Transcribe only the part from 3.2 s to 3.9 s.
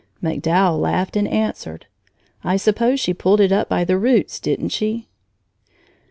it up by